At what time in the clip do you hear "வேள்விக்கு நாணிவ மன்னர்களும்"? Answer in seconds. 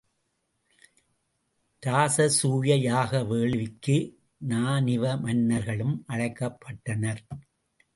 3.23-6.05